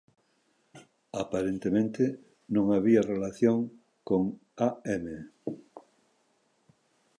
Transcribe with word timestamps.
Aparentemente 1.23 2.03
non 2.55 2.65
había 2.75 3.07
relación 3.13 3.57
con 4.09 4.21
A 4.67 4.69
M. 5.03 5.05